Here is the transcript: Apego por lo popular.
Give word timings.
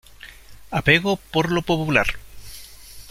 Apego 0.71 1.17
por 1.17 1.51
lo 1.51 1.61
popular. 1.61 2.07